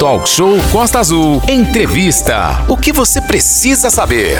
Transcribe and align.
Talk 0.00 0.26
Show 0.26 0.56
Costa 0.72 0.98
Azul. 0.98 1.42
Entrevista. 1.46 2.64
O 2.70 2.74
que 2.74 2.90
você 2.90 3.20
precisa 3.20 3.90
saber? 3.90 4.38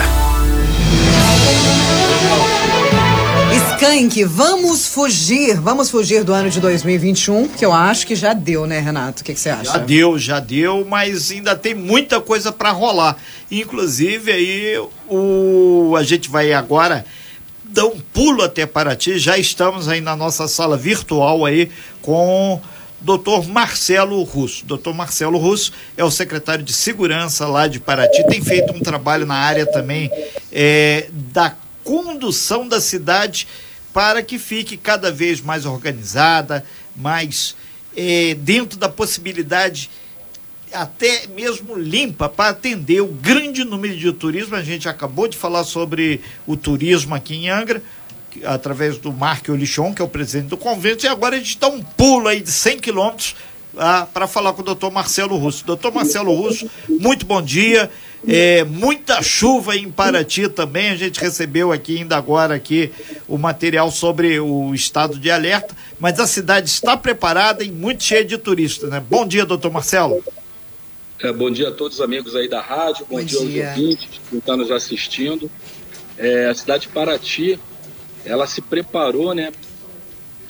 Skank, 3.74 4.24
vamos 4.24 4.86
fugir, 4.86 5.60
vamos 5.60 5.90
fugir 5.90 6.24
do 6.24 6.32
ano 6.32 6.48
de 6.48 6.60
2021, 6.60 7.46
que 7.48 7.62
eu 7.62 7.74
acho 7.74 8.06
que 8.06 8.14
já 8.14 8.32
deu, 8.32 8.66
né, 8.66 8.80
Renato? 8.80 9.20
O 9.20 9.24
que, 9.24 9.34
que 9.34 9.38
você 9.38 9.50
acha? 9.50 9.72
Já 9.72 9.76
deu, 9.76 10.18
já 10.18 10.40
deu, 10.40 10.86
mas 10.88 11.30
ainda 11.30 11.54
tem 11.54 11.74
muita 11.74 12.22
coisa 12.22 12.50
para 12.50 12.70
rolar. 12.70 13.18
Inclusive 13.50 14.32
aí 14.32 14.82
o 15.10 15.94
a 15.94 16.02
gente 16.02 16.30
vai 16.30 16.54
agora 16.54 17.04
dar 17.64 17.84
um 17.84 18.00
pulo 18.14 18.42
até 18.42 18.64
Paraty, 18.64 19.18
já 19.18 19.36
estamos 19.36 19.88
aí 19.88 20.00
na 20.00 20.16
nossa 20.16 20.48
sala 20.48 20.78
virtual 20.78 21.44
aí 21.44 21.70
com 22.00 22.58
Dr. 23.00 23.48
Marcelo 23.48 24.22
Russo. 24.22 24.64
Dr. 24.66 24.92
Marcelo 24.94 25.38
Russo 25.38 25.72
é 25.96 26.04
o 26.04 26.10
secretário 26.10 26.64
de 26.64 26.72
Segurança 26.72 27.46
lá 27.46 27.66
de 27.66 27.80
Paraty, 27.80 28.24
tem 28.28 28.42
feito 28.42 28.72
um 28.72 28.80
trabalho 28.80 29.26
na 29.26 29.36
área 29.36 29.66
também 29.66 30.10
é, 30.52 31.08
da 31.10 31.54
condução 31.82 32.68
da 32.68 32.80
cidade 32.80 33.46
para 33.92 34.22
que 34.22 34.38
fique 34.38 34.76
cada 34.76 35.10
vez 35.10 35.40
mais 35.40 35.66
organizada, 35.66 36.64
mais 36.94 37.56
é, 37.96 38.34
dentro 38.34 38.78
da 38.78 38.88
possibilidade 38.88 39.90
até 40.72 41.26
mesmo 41.26 41.76
limpa 41.76 42.28
para 42.28 42.50
atender 42.50 43.00
o 43.00 43.08
grande 43.08 43.64
número 43.64 43.96
de 43.96 44.12
turismo. 44.12 44.54
A 44.54 44.62
gente 44.62 44.88
acabou 44.88 45.26
de 45.26 45.36
falar 45.36 45.64
sobre 45.64 46.20
o 46.46 46.56
turismo 46.56 47.14
aqui 47.14 47.34
em 47.34 47.50
Angra, 47.50 47.82
através 48.44 48.98
do 48.98 49.12
Mark 49.12 49.48
Olichon, 49.48 49.94
que 49.94 50.02
é 50.02 50.04
o 50.04 50.08
presidente 50.08 50.48
do 50.48 50.56
convento, 50.56 51.04
e 51.04 51.08
agora 51.08 51.36
a 51.36 51.38
gente 51.38 51.58
dá 51.58 51.68
um 51.68 51.82
pulo 51.82 52.28
aí 52.28 52.40
de 52.40 52.50
100 52.50 52.78
quilômetros 52.78 53.34
ah, 53.76 54.06
para 54.12 54.26
falar 54.26 54.52
com 54.52 54.62
o 54.62 54.64
doutor 54.64 54.90
Marcelo 54.90 55.36
Russo. 55.36 55.64
Doutor 55.64 55.92
Marcelo 55.92 56.34
Russo, 56.34 56.70
muito 56.88 57.24
bom 57.26 57.40
dia. 57.40 57.90
É, 58.28 58.64
muita 58.64 59.22
chuva 59.22 59.76
em 59.76 59.90
Paraty 59.90 60.48
também. 60.48 60.90
A 60.90 60.96
gente 60.96 61.18
recebeu 61.20 61.72
aqui 61.72 61.98
ainda 61.98 62.16
agora 62.16 62.54
aqui 62.54 62.90
o 63.26 63.38
material 63.38 63.90
sobre 63.90 64.38
o 64.38 64.74
estado 64.74 65.18
de 65.18 65.30
alerta, 65.30 65.74
mas 65.98 66.20
a 66.20 66.26
cidade 66.26 66.68
está 66.68 66.96
preparada 66.96 67.64
e 67.64 67.70
muito 67.70 68.02
cheia 68.04 68.24
de 68.24 68.36
turistas, 68.36 68.90
né? 68.90 69.02
Bom 69.08 69.26
dia, 69.26 69.46
doutor 69.46 69.72
Marcelo. 69.72 70.22
É, 71.22 71.32
bom 71.32 71.50
dia 71.50 71.68
a 71.68 71.72
todos 71.72 71.98
os 71.98 72.04
amigos 72.04 72.34
aí 72.34 72.48
da 72.48 72.60
rádio, 72.60 73.06
bom, 73.08 73.16
bom 73.16 73.24
dia, 73.24 73.38
dia, 73.40 73.68
aos 73.68 73.78
ouvintes 73.78 74.08
que 74.28 74.36
estão 74.36 74.56
nos 74.56 74.70
assistindo. 74.70 75.50
É, 76.16 76.48
a 76.48 76.54
cidade 76.54 76.82
de 76.82 76.88
Paraty, 76.88 77.58
ela 78.24 78.46
se 78.46 78.60
preparou, 78.60 79.34
né, 79.34 79.52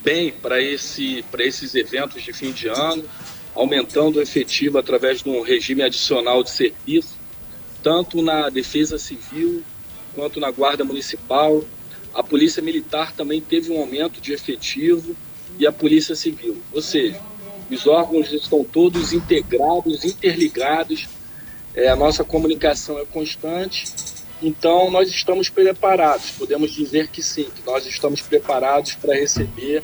bem 0.03 0.33
para 0.33 0.61
esse, 0.61 1.25
esses 1.39 1.75
eventos 1.75 2.23
de 2.23 2.33
fim 2.33 2.53
de 2.53 2.69
ano, 2.69 3.05
aumentando 3.55 4.19
o 4.19 4.23
efetivo 4.23 4.79
através 4.79 5.23
de 5.23 5.29
um 5.29 5.43
regime 5.43 5.83
adicional 5.83 6.43
de 6.43 6.51
serviço, 6.51 7.17
tanto 7.83 8.23
na 8.23 8.49
Defesa 8.49 8.99
Civil 8.99 9.63
quanto 10.15 10.41
na 10.41 10.51
Guarda 10.51 10.85
Municipal. 10.85 11.65
A 12.13 12.23
Polícia 12.23 12.63
Militar 12.63 13.13
também 13.13 13.41
teve 13.41 13.73
um 13.73 13.79
aumento 13.79 14.21
de 14.21 14.33
efetivo 14.33 15.17
e 15.59 15.67
a 15.67 15.73
Polícia 15.73 16.15
Civil. 16.15 16.61
Ou 16.73 16.83
seja, 16.83 17.21
os 17.71 17.87
órgãos 17.87 18.33
estão 18.33 18.65
todos 18.65 19.13
integrados, 19.13 20.05
interligados, 20.05 21.09
é, 21.75 21.89
a 21.89 21.97
nossa 21.97 22.25
comunicação 22.25 22.99
é 22.99 23.05
constante, 23.05 23.85
então 24.43 24.91
nós 24.91 25.09
estamos 25.09 25.49
preparados, 25.49 26.31
podemos 26.31 26.73
dizer 26.73 27.09
que 27.09 27.23
sim, 27.23 27.45
que 27.45 27.63
nós 27.67 27.87
estamos 27.87 28.21
preparados 28.21 28.95
para 28.95 29.15
receber 29.15 29.83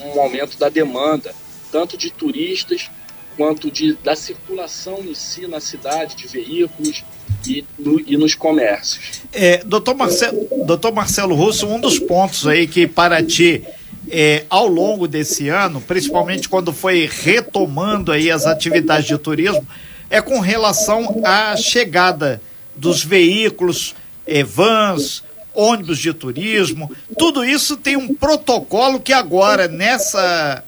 um 0.00 0.20
aumento 0.20 0.58
da 0.58 0.68
demanda, 0.68 1.34
tanto 1.70 1.96
de 1.96 2.10
turistas 2.10 2.90
quanto 3.36 3.70
de, 3.70 3.94
da 3.94 4.14
circulação 4.14 4.98
em 5.04 5.14
si 5.14 5.46
na 5.46 5.60
cidade, 5.60 6.16
de 6.16 6.26
veículos 6.26 7.04
e, 7.46 7.64
no, 7.78 8.00
e 8.00 8.16
nos 8.16 8.34
comércios. 8.34 9.22
É, 9.32 9.58
doutor, 9.64 9.94
Marcelo, 9.94 10.46
doutor 10.66 10.92
Marcelo 10.92 11.34
Russo, 11.34 11.66
um 11.66 11.80
dos 11.80 11.98
pontos 11.98 12.46
aí 12.46 12.66
que 12.66 12.86
Paraty 12.86 13.64
é, 14.10 14.44
ao 14.50 14.66
longo 14.66 15.08
desse 15.08 15.48
ano, 15.48 15.80
principalmente 15.80 16.48
quando 16.48 16.72
foi 16.72 17.08
retomando 17.10 18.12
aí 18.12 18.30
as 18.30 18.46
atividades 18.46 19.06
de 19.06 19.16
turismo, 19.16 19.66
é 20.10 20.20
com 20.20 20.40
relação 20.40 21.22
à 21.24 21.56
chegada 21.56 22.40
dos 22.74 23.04
veículos, 23.04 23.94
é, 24.26 24.42
vans, 24.42 25.22
ônibus 25.54 25.98
de 25.98 26.12
turismo, 26.12 26.94
tudo 27.18 27.44
isso 27.44 27.76
tem 27.76 27.96
um 27.96 28.14
protocolo 28.14 29.00
que 29.00 29.12
agora, 29.12 29.68
nessa 29.68 30.64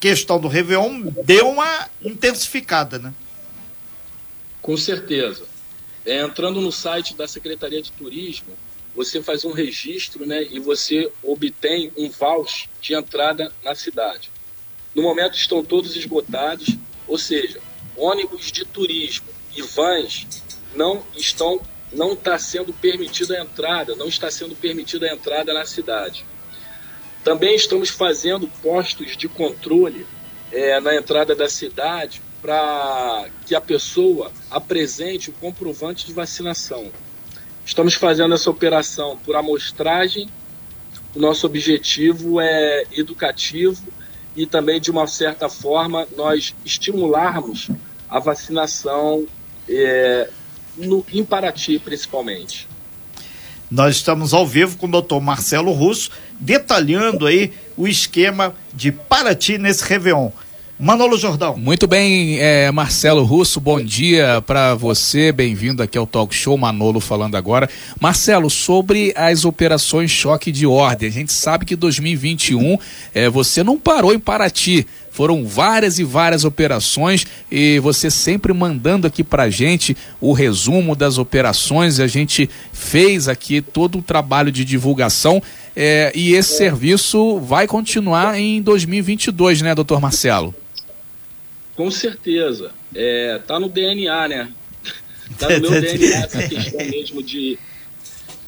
questão 0.00 0.40
do 0.40 0.48
Réveillon, 0.48 1.02
deu 1.24 1.48
uma 1.48 1.88
intensificada, 2.02 2.98
né? 2.98 3.12
Com 4.60 4.76
certeza. 4.76 5.44
É, 6.04 6.22
entrando 6.22 6.60
no 6.60 6.72
site 6.72 7.14
da 7.14 7.28
Secretaria 7.28 7.80
de 7.80 7.92
Turismo, 7.92 8.56
você 8.94 9.22
faz 9.22 9.44
um 9.44 9.52
registro 9.52 10.26
né, 10.26 10.46
e 10.50 10.58
você 10.58 11.10
obtém 11.22 11.92
um 11.96 12.10
voucher 12.10 12.68
de 12.80 12.94
entrada 12.94 13.52
na 13.64 13.74
cidade. 13.74 14.30
No 14.94 15.02
momento 15.02 15.36
estão 15.36 15.64
todos 15.64 15.96
esgotados, 15.96 16.76
ou 17.06 17.16
seja, 17.16 17.60
ônibus 17.96 18.52
de 18.52 18.64
turismo 18.64 19.26
e 19.56 19.62
vans 19.62 20.26
não 20.74 21.02
estão 21.16 21.60
não 21.92 22.14
está 22.14 22.38
sendo 22.38 22.72
permitida 22.72 23.36
a 23.36 23.42
entrada, 23.42 23.94
não 23.94 24.08
está 24.08 24.30
sendo 24.30 24.54
permitida 24.54 25.06
a 25.06 25.12
entrada 25.12 25.52
na 25.52 25.66
cidade. 25.66 26.24
Também 27.22 27.54
estamos 27.54 27.90
fazendo 27.90 28.48
postos 28.62 29.16
de 29.16 29.28
controle 29.28 30.06
é, 30.50 30.80
na 30.80 30.94
entrada 30.96 31.34
da 31.34 31.48
cidade 31.48 32.22
para 32.40 33.28
que 33.46 33.54
a 33.54 33.60
pessoa 33.60 34.32
apresente 34.50 35.30
o 35.30 35.32
comprovante 35.34 36.06
de 36.06 36.12
vacinação. 36.12 36.90
Estamos 37.64 37.94
fazendo 37.94 38.34
essa 38.34 38.50
operação 38.50 39.16
por 39.24 39.36
amostragem. 39.36 40.28
O 41.14 41.20
nosso 41.20 41.46
objetivo 41.46 42.40
é 42.40 42.84
educativo 42.92 43.80
e 44.34 44.46
também, 44.46 44.80
de 44.80 44.90
uma 44.90 45.06
certa 45.06 45.48
forma, 45.48 46.08
nós 46.16 46.54
estimularmos 46.64 47.68
a 48.10 48.18
vacinação 48.18 49.26
é, 49.68 50.28
no, 50.76 51.04
em 51.12 51.24
Paraty, 51.24 51.78
principalmente. 51.78 52.68
Nós 53.70 53.96
estamos 53.96 54.34
ao 54.34 54.46
vivo 54.46 54.76
com 54.76 54.86
o 54.86 54.90
doutor 54.90 55.20
Marcelo 55.20 55.72
Russo, 55.72 56.10
detalhando 56.38 57.26
aí 57.26 57.52
o 57.76 57.88
esquema 57.88 58.54
de 58.74 58.92
Paraty 58.92 59.56
nesse 59.56 59.82
Réveillon. 59.84 60.30
Manolo 60.82 61.16
Jordão. 61.16 61.56
Muito 61.56 61.86
bem, 61.86 62.40
é, 62.40 62.68
Marcelo 62.72 63.22
Russo, 63.22 63.60
bom 63.60 63.80
dia 63.80 64.42
para 64.44 64.74
você, 64.74 65.30
bem-vindo 65.30 65.80
aqui 65.80 65.96
ao 65.96 66.08
Talk 66.08 66.34
Show, 66.34 66.58
Manolo 66.58 66.98
falando 66.98 67.36
agora. 67.36 67.70
Marcelo, 68.00 68.50
sobre 68.50 69.12
as 69.14 69.44
operações 69.44 70.10
choque 70.10 70.50
de 70.50 70.66
ordem, 70.66 71.08
a 71.08 71.12
gente 71.12 71.32
sabe 71.32 71.64
que 71.64 71.76
2021 71.76 72.76
é, 73.14 73.30
você 73.30 73.62
não 73.62 73.78
parou 73.78 74.12
em 74.12 74.18
Paraty, 74.18 74.84
foram 75.12 75.46
várias 75.46 76.00
e 76.00 76.04
várias 76.04 76.44
operações 76.44 77.24
e 77.48 77.78
você 77.78 78.10
sempre 78.10 78.52
mandando 78.52 79.06
aqui 79.06 79.22
pra 79.22 79.48
gente 79.48 79.96
o 80.20 80.32
resumo 80.32 80.96
das 80.96 81.16
operações, 81.16 82.00
a 82.00 82.08
gente 82.08 82.50
fez 82.72 83.28
aqui 83.28 83.62
todo 83.62 83.98
o 83.98 84.02
trabalho 84.02 84.50
de 84.50 84.64
divulgação 84.64 85.40
é, 85.76 86.10
e 86.12 86.34
esse 86.34 86.56
serviço 86.56 87.38
vai 87.38 87.68
continuar 87.68 88.36
em 88.36 88.60
2022, 88.60 89.62
né, 89.62 89.76
doutor 89.76 90.00
Marcelo? 90.00 90.52
Com 91.74 91.90
certeza. 91.90 92.72
É, 92.94 93.40
tá 93.46 93.58
no 93.58 93.68
DNA, 93.68 94.28
né? 94.28 94.52
Tá 95.38 95.48
no 95.48 95.70
meu 95.70 95.80
DNA 95.80 96.24
essa 96.24 96.42
questão 96.46 96.84
mesmo 96.86 97.22
de, 97.22 97.58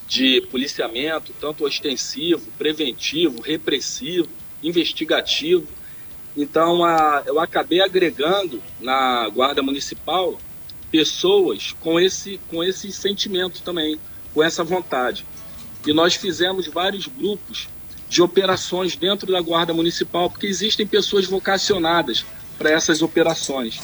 de 0.06 0.42
policiamento, 0.50 1.32
tanto 1.40 1.64
ostensivo, 1.64 2.50
preventivo, 2.58 3.40
repressivo, 3.40 4.28
investigativo. 4.62 5.66
Então, 6.36 6.84
a, 6.84 7.22
eu 7.26 7.40
acabei 7.40 7.80
agregando 7.80 8.62
na 8.80 9.28
Guarda 9.28 9.62
Municipal 9.62 10.38
pessoas 10.90 11.74
com 11.80 11.98
esse, 11.98 12.38
com 12.48 12.62
esse 12.62 12.92
sentimento 12.92 13.62
também, 13.62 13.98
com 14.32 14.42
essa 14.42 14.62
vontade. 14.62 15.24
E 15.86 15.92
nós 15.92 16.14
fizemos 16.14 16.66
vários 16.66 17.06
grupos 17.06 17.68
de 18.08 18.22
operações 18.22 18.94
dentro 18.94 19.32
da 19.32 19.40
Guarda 19.40 19.72
Municipal, 19.74 20.30
porque 20.30 20.46
existem 20.46 20.86
pessoas 20.86 21.26
vocacionadas 21.26 22.24
para 22.58 22.70
essas 22.70 23.02
operações. 23.02 23.80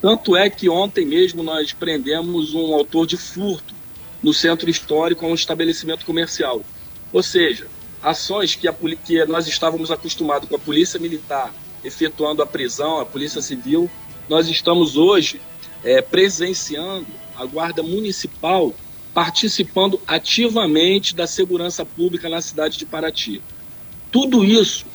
Tanto 0.00 0.36
é 0.36 0.48
que 0.48 0.68
ontem 0.68 1.04
mesmo 1.04 1.42
nós 1.42 1.72
prendemos 1.72 2.54
um 2.54 2.74
autor 2.74 3.06
de 3.06 3.16
furto 3.16 3.74
no 4.22 4.32
centro 4.32 4.70
histórico 4.70 5.24
a 5.24 5.28
um 5.28 5.34
estabelecimento 5.34 6.04
comercial. 6.04 6.62
Ou 7.12 7.22
seja, 7.22 7.66
ações 8.02 8.54
que, 8.54 8.68
a, 8.68 8.74
que 9.04 9.24
nós 9.26 9.46
estávamos 9.46 9.90
acostumados 9.90 10.48
com 10.48 10.56
a 10.56 10.58
Polícia 10.58 10.98
Militar 10.98 11.52
efetuando 11.84 12.42
a 12.42 12.46
prisão, 12.46 13.00
a 13.00 13.06
Polícia 13.06 13.40
Civil, 13.40 13.90
nós 14.28 14.48
estamos 14.48 14.96
hoje 14.96 15.40
é, 15.82 16.00
presenciando 16.02 17.06
a 17.36 17.44
Guarda 17.44 17.82
Municipal 17.82 18.74
participando 19.12 20.00
ativamente 20.06 21.14
da 21.14 21.26
segurança 21.26 21.84
pública 21.84 22.28
na 22.28 22.40
cidade 22.40 22.78
de 22.78 22.86
Paraty. 22.86 23.42
Tudo 24.12 24.44
isso 24.44 24.86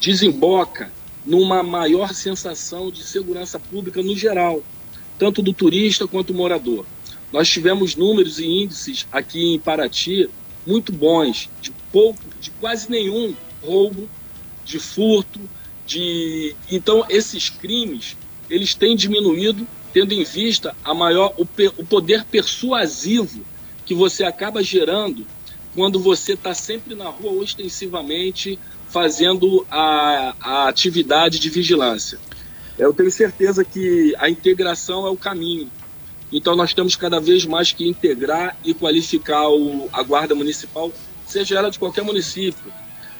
desemboca 0.00 0.90
numa 1.28 1.62
maior 1.62 2.14
sensação 2.14 2.90
de 2.90 3.04
segurança 3.04 3.60
pública 3.60 4.02
no 4.02 4.16
geral. 4.16 4.62
tanto 5.18 5.42
do 5.42 5.52
turista 5.52 6.06
quanto 6.06 6.32
do 6.32 6.38
morador. 6.38 6.86
Nós 7.32 7.48
tivemos 7.48 7.96
números 7.96 8.38
e 8.38 8.46
índices 8.46 9.04
aqui 9.10 9.54
em 9.54 9.58
Paraty 9.58 10.30
muito 10.64 10.92
bons, 10.92 11.50
de 11.60 11.72
pouco, 11.92 12.22
de 12.40 12.52
quase 12.52 12.88
nenhum 12.88 13.34
roubo, 13.60 14.08
de 14.64 14.78
furto, 14.78 15.40
de 15.84 16.54
então 16.70 17.04
esses 17.08 17.50
crimes 17.50 18.16
eles 18.48 18.74
têm 18.74 18.94
diminuído, 18.94 19.66
tendo 19.92 20.14
em 20.14 20.22
vista 20.22 20.74
a 20.84 20.94
maior 20.94 21.34
o, 21.36 21.42
o 21.76 21.84
poder 21.84 22.24
persuasivo 22.24 23.44
que 23.84 23.94
você 23.94 24.22
acaba 24.22 24.62
gerando 24.62 25.26
quando 25.74 25.98
você 25.98 26.34
está 26.34 26.54
sempre 26.54 26.94
na 26.94 27.08
rua 27.08 27.42
ostensivamente 27.42 28.58
fazendo 28.88 29.66
a, 29.70 30.34
a 30.40 30.68
atividade 30.68 31.38
de 31.38 31.50
vigilância. 31.50 32.18
Eu 32.78 32.92
tenho 32.92 33.10
certeza 33.10 33.64
que 33.64 34.14
a 34.18 34.28
integração 34.28 35.06
é 35.06 35.10
o 35.10 35.16
caminho. 35.16 35.70
Então 36.32 36.54
nós 36.54 36.74
temos 36.74 36.94
cada 36.94 37.20
vez 37.20 37.44
mais 37.44 37.72
que 37.72 37.88
integrar 37.88 38.56
e 38.64 38.74
qualificar 38.74 39.48
o, 39.48 39.88
a 39.92 40.02
guarda 40.02 40.34
municipal, 40.34 40.92
seja 41.26 41.58
ela 41.58 41.70
de 41.70 41.78
qualquer 41.78 42.04
município, 42.04 42.72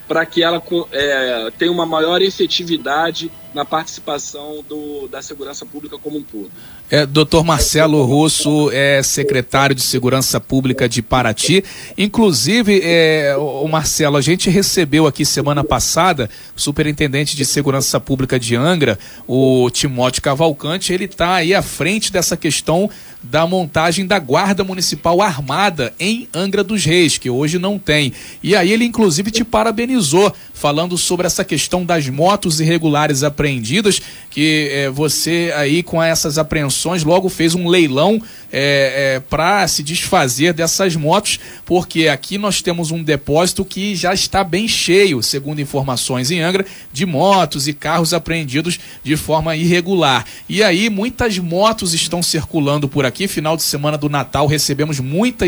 para 0.08 0.24
que 0.24 0.42
ela 0.42 0.62
é, 0.90 1.52
tenha 1.58 1.70
uma 1.70 1.84
maior 1.84 2.22
efetividade 2.22 3.30
na 3.54 3.64
participação 3.64 4.64
do, 4.68 5.06
da 5.08 5.20
segurança 5.20 5.66
pública 5.66 5.98
como 5.98 6.18
um 6.18 6.22
todo. 6.22 6.50
É, 6.90 7.04
Dr. 7.04 7.42
Marcelo 7.44 8.02
Russo 8.04 8.70
é 8.72 9.02
secretário 9.02 9.74
de 9.74 9.82
Segurança 9.82 10.40
Pública 10.40 10.88
de 10.88 11.02
Paraty. 11.02 11.62
Inclusive, 11.96 12.80
é, 12.82 13.36
o 13.36 13.66
Marcelo, 13.68 14.16
a 14.16 14.22
gente 14.22 14.48
recebeu 14.48 15.06
aqui 15.06 15.24
semana 15.24 15.62
passada 15.62 16.30
o 16.56 16.60
superintendente 16.60 17.36
de 17.36 17.44
Segurança 17.44 18.00
Pública 18.00 18.38
de 18.38 18.56
Angra, 18.56 18.98
o 19.26 19.68
Timóteo 19.70 20.22
Cavalcante. 20.22 20.92
Ele 20.92 21.04
está 21.04 21.34
aí 21.34 21.54
à 21.54 21.60
frente 21.60 22.10
dessa 22.10 22.36
questão 22.38 22.88
da 23.22 23.46
montagem 23.46 24.06
da 24.06 24.18
Guarda 24.18 24.64
Municipal 24.64 25.20
Armada 25.20 25.92
em 25.98 26.28
Angra 26.32 26.62
dos 26.62 26.84
Reis, 26.84 27.18
que 27.18 27.28
hoje 27.28 27.58
não 27.58 27.78
tem. 27.78 28.12
E 28.42 28.54
aí 28.54 28.70
ele, 28.70 28.84
inclusive, 28.84 29.30
te 29.30 29.44
parabenizou, 29.44 30.32
falando 30.58 30.98
sobre 30.98 31.24
essa 31.24 31.44
questão 31.44 31.84
das 31.84 32.08
motos 32.08 32.60
irregulares 32.60 33.22
apreendidas, 33.22 34.02
que 34.28 34.68
é, 34.72 34.90
você 34.90 35.52
aí 35.56 35.84
com 35.84 36.02
essas 36.02 36.36
apreensões 36.36 37.04
logo 37.04 37.28
fez 37.28 37.54
um 37.54 37.68
leilão 37.68 38.20
é, 38.52 39.14
é, 39.16 39.20
para 39.20 39.66
se 39.68 39.82
desfazer 39.82 40.52
dessas 40.52 40.96
motos, 40.96 41.38
porque 41.64 42.08
aqui 42.08 42.38
nós 42.38 42.60
temos 42.60 42.90
um 42.90 43.02
depósito 43.02 43.64
que 43.64 43.94
já 43.94 44.12
está 44.12 44.42
bem 44.42 44.66
cheio, 44.66 45.22
segundo 45.22 45.60
informações 45.60 46.30
em 46.30 46.40
Angra, 46.40 46.66
de 46.92 47.06
motos 47.06 47.68
e 47.68 47.72
carros 47.72 48.12
apreendidos 48.12 48.80
de 49.04 49.16
forma 49.16 49.54
irregular. 49.54 50.24
E 50.48 50.62
aí 50.62 50.90
muitas 50.90 51.38
motos 51.38 51.94
estão 51.94 52.22
circulando 52.22 52.88
por 52.88 53.06
aqui. 53.06 53.28
Final 53.28 53.56
de 53.56 53.62
semana 53.62 53.96
do 53.96 54.08
Natal 54.08 54.46
recebemos 54.46 54.98
muita, 54.98 55.44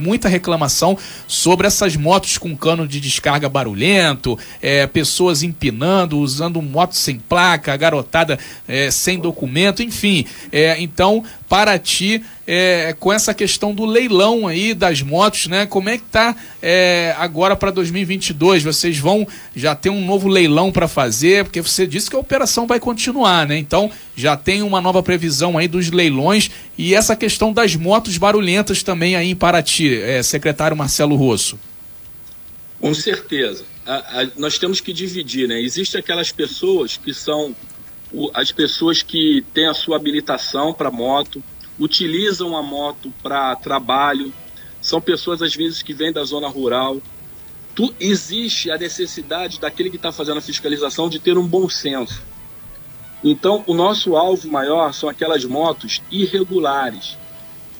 muita 0.00 0.28
reclamação 0.28 0.98
sobre 1.26 1.66
essas 1.66 1.96
motos 1.96 2.36
com 2.36 2.56
cano 2.56 2.86
de 2.86 3.00
descarga 3.00 3.48
barulhento, 3.48 4.38
é, 4.60 4.86
pessoas 4.86 5.42
empinando, 5.42 6.18
usando 6.18 6.60
motos 6.62 6.98
sem 6.98 7.18
placa, 7.18 7.76
garotada 7.76 8.38
é, 8.66 8.90
sem 8.90 9.18
documento, 9.18 9.82
enfim. 9.82 10.24
É, 10.52 10.80
então, 10.80 11.24
para 11.48 11.78
ti, 11.78 12.22
é, 12.46 12.94
com 12.98 13.12
essa 13.12 13.32
questão 13.32 13.74
do 13.74 13.84
leilão 13.84 14.46
aí 14.46 14.74
das 14.74 15.02
motos, 15.02 15.46
né? 15.46 15.66
Como 15.66 15.88
é 15.88 15.98
que 15.98 16.04
tá 16.04 16.34
é, 16.62 17.14
agora 17.18 17.54
para 17.54 17.70
2022? 17.70 18.62
Vocês 18.62 18.98
vão 18.98 19.26
já 19.54 19.74
ter 19.74 19.90
um 19.90 20.04
novo 20.04 20.28
leilão 20.28 20.72
para 20.72 20.88
fazer? 20.88 21.44
Porque 21.44 21.60
você 21.60 21.86
disse 21.86 22.10
que 22.10 22.16
a 22.16 22.18
operação 22.18 22.66
vai 22.66 22.80
continuar, 22.80 23.46
né? 23.46 23.56
Então 23.56 23.90
já 24.16 24.36
tem 24.36 24.62
uma 24.62 24.80
nova 24.80 25.02
previsão 25.02 25.56
aí 25.56 25.68
dos 25.68 25.90
leilões 25.90 26.50
e 26.76 26.94
essa 26.94 27.14
questão 27.14 27.52
das 27.52 27.76
motos 27.76 28.16
barulhentas 28.18 28.82
também 28.82 29.14
aí 29.14 29.30
em 29.30 29.36
Paraty, 29.36 29.94
é, 30.02 30.22
secretário 30.22 30.76
Marcelo 30.76 31.14
Rosso. 31.14 31.58
Com 32.80 32.94
certeza. 32.94 33.64
A, 33.86 34.20
a, 34.20 34.26
nós 34.36 34.58
temos 34.58 34.80
que 34.80 34.92
dividir, 34.92 35.48
né? 35.48 35.60
Existem 35.60 36.00
aquelas 36.00 36.30
pessoas 36.30 36.96
que 36.96 37.14
são 37.14 37.54
o, 38.12 38.30
as 38.34 38.52
pessoas 38.52 39.02
que 39.02 39.44
têm 39.54 39.66
a 39.66 39.74
sua 39.74 39.96
habilitação 39.96 40.72
para 40.74 40.90
moto, 40.90 41.42
utilizam 41.78 42.56
a 42.56 42.62
moto 42.62 43.12
para 43.22 43.56
trabalho, 43.56 44.32
são 44.80 45.00
pessoas 45.00 45.42
às 45.42 45.54
vezes 45.54 45.82
que 45.82 45.94
vêm 45.94 46.12
da 46.12 46.24
zona 46.24 46.48
rural. 46.48 47.00
Tu, 47.74 47.94
existe 48.00 48.70
a 48.70 48.76
necessidade 48.76 49.60
daquele 49.60 49.90
que 49.90 49.96
está 49.96 50.10
fazendo 50.10 50.38
a 50.38 50.42
fiscalização 50.42 51.08
de 51.08 51.18
ter 51.18 51.38
um 51.38 51.46
bom 51.46 51.68
senso. 51.68 52.22
Então, 53.22 53.62
o 53.66 53.74
nosso 53.74 54.16
alvo 54.16 54.50
maior 54.50 54.92
são 54.92 55.08
aquelas 55.08 55.44
motos 55.44 56.02
irregulares. 56.10 57.16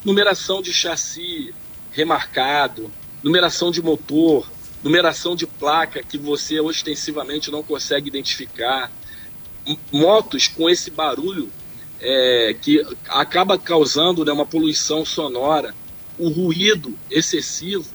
Numeração 0.05 0.62
de 0.62 0.73
chassi 0.73 1.55
remarcado, 1.91 2.91
numeração 3.23 3.70
de 3.70 3.82
motor, 3.82 4.47
numeração 4.82 5.37
de 5.37 5.47
placa 5.47 6.03
que 6.03 6.17
você 6.17 6.61
ostensivamente 6.61 7.50
não 7.50 7.62
consegue 7.62 8.09
identificar. 8.09 8.91
Motos 9.93 10.49
com 10.49 10.69
esse 10.69 10.91
barulho 10.91 11.50
é, 12.00 12.56
que 12.61 12.85
acaba 13.09 13.59
causando 13.59 14.25
né, 14.25 14.32
uma 14.32 14.47
poluição 14.47 15.05
sonora, 15.05 15.75
o 16.19 16.29
ruído 16.29 16.97
excessivo 17.11 17.87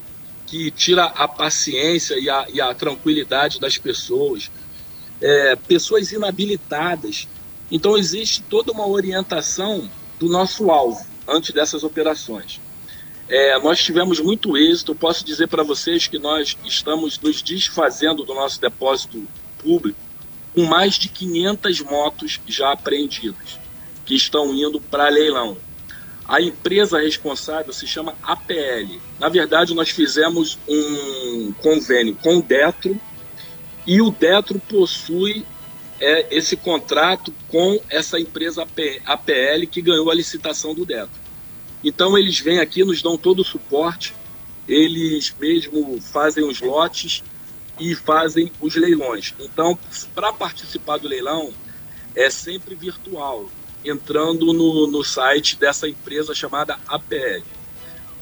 que 0.46 0.70
tira 0.70 1.06
a 1.06 1.28
paciência 1.28 2.20
e 2.20 2.30
a, 2.30 2.46
e 2.54 2.62
a 2.62 2.74
tranquilidade 2.74 3.60
das 3.60 3.78
pessoas, 3.78 4.52
é, 5.20 5.56
pessoas 5.56 6.12
inabilitadas. 6.12 7.28
Então 7.72 7.98
existe 7.98 8.44
toda 8.44 8.72
uma 8.72 8.88
orientação 8.88 9.90
do 10.20 10.30
nosso 10.30 10.70
alvo 10.70 11.04
antes 11.28 11.52
dessas 11.52 11.84
operações. 11.84 12.62
É, 13.28 13.58
nós 13.60 13.84
tivemos 13.84 14.20
muito 14.20 14.58
êxito. 14.58 14.94
Posso 14.94 15.26
dizer 15.26 15.48
para 15.48 15.64
vocês 15.64 16.08
que 16.08 16.20
nós 16.20 16.58
estamos 16.64 17.20
nos 17.20 17.42
desfazendo 17.42 18.24
do 18.24 18.34
nosso 18.34 18.62
depósito 18.62 19.28
público 19.58 20.00
com 20.54 20.64
mais 20.64 20.96
de 20.96 21.10
500 21.10 21.82
motos 21.82 22.40
já 22.48 22.72
apreendidas 22.72 23.60
que 24.06 24.16
estão 24.16 24.54
indo 24.54 24.80
para 24.80 25.10
leilão. 25.10 25.58
A 26.28 26.42
empresa 26.42 27.00
responsável 27.00 27.74
se 27.74 27.86
chama 27.86 28.16
APL. 28.24 29.00
Na 29.20 29.30
verdade, 29.30 29.76
nós 29.76 29.90
fizemos 29.90 30.58
um 30.68 31.54
convênio 31.62 32.16
com 32.16 32.38
o 32.38 32.42
Detro 32.42 33.00
e 33.86 34.02
o 34.02 34.10
Detro 34.10 34.60
possui 34.60 35.46
é, 36.00 36.36
esse 36.36 36.56
contrato 36.56 37.34
com 37.50 37.80
essa 37.90 38.20
empresa 38.20 38.64
APL 39.06 39.68
que 39.70 39.82
ganhou 39.82 40.10
a 40.10 40.16
licitação 40.16 40.74
do 40.74 40.86
Detro. 40.86 41.25
Então, 41.86 42.18
eles 42.18 42.40
vêm 42.40 42.60
aqui, 42.60 42.84
nos 42.84 43.04
dão 43.04 43.16
todo 43.16 43.42
o 43.42 43.46
suporte, 43.46 44.16
eles 44.68 45.32
mesmo 45.40 46.02
fazem 46.02 46.44
os 46.44 46.60
lotes 46.60 47.24
e 47.80 47.94
fazem 47.94 48.52
os 48.60 48.76
leilões. 48.76 49.36
Então, 49.40 49.78
para 50.16 50.34
participar 50.34 50.98
do 50.98 51.08
leilão, 51.08 51.54
é 52.16 52.28
sempre 52.32 52.74
virtual 52.74 53.48
entrando 53.84 54.52
no, 54.52 54.88
no 54.88 55.04
site 55.04 55.58
dessa 55.58 55.88
empresa 55.88 56.34
chamada 56.34 56.80
APL. 56.88 57.44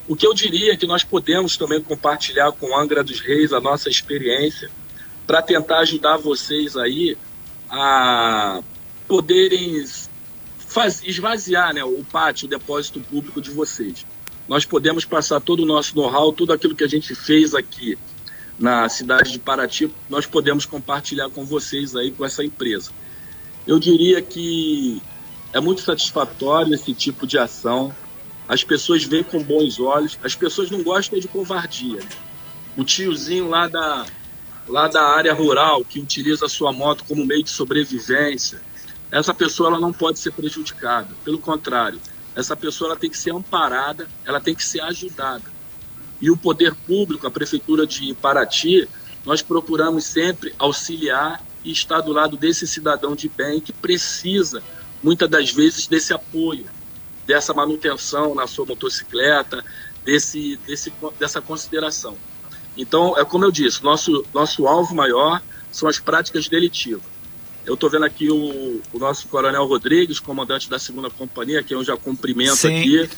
O 0.09 0.15
que 0.17 0.27
eu 0.27 0.33
diria 0.33 0.73
é 0.73 0.75
que 0.75 0.85
nós 0.85 1.05
podemos 1.05 1.55
também 1.55 1.81
compartilhar 1.81 2.51
com 2.51 2.77
Angra 2.77 3.01
dos 3.01 3.21
Reis 3.21 3.53
a 3.53 3.61
nossa 3.61 3.87
experiência 3.89 4.69
para 5.25 5.41
tentar 5.41 5.79
ajudar 5.79 6.17
vocês 6.17 6.75
aí 6.75 7.17
a 7.69 8.61
poderem 9.07 9.85
faz, 10.73 11.03
esvaziar 11.03 11.73
né, 11.73 11.83
o 11.83 12.03
pátio, 12.11 12.47
o 12.47 12.49
depósito 12.49 12.99
público 12.99 13.39
de 13.39 13.51
vocês. 13.51 14.05
Nós 14.47 14.65
podemos 14.65 15.05
passar 15.05 15.39
todo 15.39 15.61
o 15.61 15.65
nosso 15.65 15.95
know-how, 15.95 16.33
tudo 16.33 16.51
aquilo 16.51 16.75
que 16.75 16.83
a 16.83 16.87
gente 16.87 17.13
fez 17.13 17.53
aqui 17.53 17.97
na 18.57 18.89
cidade 18.89 19.31
de 19.31 19.39
Paraty, 19.39 19.89
nós 20.09 20.25
podemos 20.25 20.65
compartilhar 20.65 21.29
com 21.29 21.45
vocês 21.45 21.95
aí, 21.95 22.11
com 22.11 22.25
essa 22.25 22.43
empresa. 22.43 22.91
Eu 23.65 23.79
diria 23.79 24.21
que 24.21 25.01
é 25.53 25.59
muito 25.59 25.81
satisfatório 25.81 26.73
esse 26.73 26.93
tipo 26.93 27.25
de 27.25 27.37
ação. 27.37 27.95
As 28.47 28.63
pessoas 28.63 29.03
veem 29.03 29.23
com 29.23 29.41
bons 29.41 29.79
olhos. 29.79 30.17
As 30.23 30.35
pessoas 30.35 30.69
não 30.69 30.83
gostam 30.83 31.19
de 31.19 31.27
covardia. 31.27 31.99
Né? 31.99 32.09
O 32.75 32.83
tiozinho 32.83 33.47
lá 33.47 33.67
da, 33.67 34.05
lá 34.67 34.87
da 34.87 35.03
área 35.03 35.33
rural 35.33 35.83
que 35.85 35.99
utiliza 35.99 36.45
a 36.45 36.49
sua 36.49 36.73
moto 36.73 37.05
como 37.05 37.25
meio 37.25 37.43
de 37.43 37.49
sobrevivência, 37.49 38.61
essa 39.13 39.31
pessoa 39.31 39.69
ela 39.69 39.79
não 39.79 39.93
pode 39.93 40.17
ser 40.17 40.31
prejudicada. 40.31 41.09
Pelo 41.23 41.37
contrário, 41.37 42.01
essa 42.35 42.55
pessoa 42.55 42.89
ela 42.89 42.99
tem 42.99 43.11
que 43.11 43.17
ser 43.17 43.31
amparada, 43.31 44.07
ela 44.25 44.41
tem 44.41 44.55
que 44.55 44.65
ser 44.65 44.81
ajudada. 44.81 45.43
E 46.19 46.31
o 46.31 46.35
poder 46.35 46.73
público, 46.73 47.27
a 47.27 47.31
prefeitura 47.31 47.85
de 47.85 48.15
Paraty, 48.15 48.89
nós 49.23 49.43
procuramos 49.43 50.05
sempre 50.05 50.55
auxiliar 50.57 51.45
e 51.63 51.71
estar 51.71 52.01
do 52.01 52.11
lado 52.11 52.35
desse 52.35 52.65
cidadão 52.65 53.15
de 53.15 53.29
bem 53.29 53.61
que 53.61 53.71
precisa 53.71 54.63
muitas 55.03 55.29
das 55.29 55.51
vezes 55.51 55.85
desse 55.85 56.11
apoio, 56.11 56.65
dessa 57.27 57.53
manutenção 57.53 58.33
na 58.33 58.47
sua 58.47 58.65
motocicleta, 58.65 59.63
desse, 60.03 60.57
desse, 60.65 60.91
dessa 61.19 61.39
consideração. 61.39 62.17
Então, 62.75 63.15
é 63.15 63.23
como 63.23 63.45
eu 63.45 63.51
disse, 63.51 63.83
nosso, 63.83 64.25
nosso 64.33 64.65
alvo 64.65 64.95
maior 64.95 65.39
são 65.71 65.87
as 65.87 65.99
práticas 65.99 66.47
delitivas. 66.47 67.12
Eu 67.65 67.75
estou 67.75 67.89
vendo 67.89 68.05
aqui 68.05 68.29
o, 68.29 68.81
o, 68.91 68.99
nosso 68.99 69.27
Coronel 69.27 69.65
Rodrigues, 69.65 70.19
comandante 70.19 70.69
da 70.69 70.77
segunda 70.77 71.09
companhia, 71.09 71.63
que 71.63 71.73
eu 71.73 71.83
já 71.83 71.95
cumprimento 71.95 72.55
Sim. 72.57 72.79
aqui. 72.79 73.09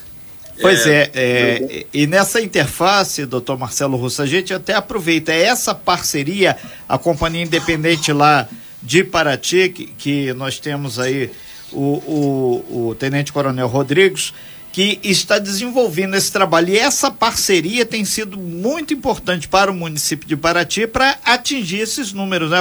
Pois 0.62 0.88
é, 0.88 1.12
é, 1.14 1.80
é 1.80 1.86
e 1.94 2.08
nessa 2.08 2.40
interface, 2.40 3.26
doutor 3.26 3.58
Marcelo 3.58 3.98
Russo, 3.98 4.22
a 4.22 4.26
gente 4.26 4.54
até 4.54 4.74
aproveita 4.74 5.34
essa 5.34 5.76
parceria, 5.76 6.58
a 6.88 6.98
Companhia 6.98 7.44
Independente 7.44 8.14
lá 8.14 8.48
de 8.82 9.04
Paraty, 9.04 9.70
que, 9.70 9.86
que 9.98 10.34
nós 10.34 10.60
temos 10.60 10.98
aí 11.00 11.30
o, 11.74 12.64
o, 12.72 12.88
o 12.90 12.96
Tenente 12.96 13.34
Coronel 13.34 13.68
Rodrigues, 13.68 14.34
que 14.76 15.00
está 15.06 15.40
desenvolvendo 15.40 16.16
esse 16.16 16.30
trabalho. 16.30 16.68
E 16.68 16.78
essa 16.78 17.10
parceria 17.10 17.86
tem 17.86 18.04
sido 18.04 18.38
muito 18.38 18.94
importante 18.94 19.48
para 19.48 19.72
o 19.72 19.74
município 19.74 20.28
de 20.28 20.36
Paraty 20.36 20.86
para 20.86 21.16
atingir 21.24 21.80
esses 21.80 22.12
números. 22.12 22.52
Né? 22.52 22.58